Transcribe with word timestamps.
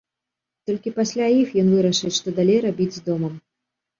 Толькі 0.67 0.93
пасля 0.99 1.27
іх 1.41 1.51
ён 1.63 1.67
вырашыць, 1.75 2.13
што 2.19 2.27
далей 2.39 2.59
рабіць 2.65 2.91
з 2.95 3.03
домам. 3.11 3.37